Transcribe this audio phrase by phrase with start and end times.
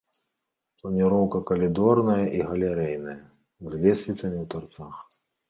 [0.77, 3.15] Планіроўка калідорная і галерэйная,
[3.75, 4.93] з лесвіцамі ў тарцах.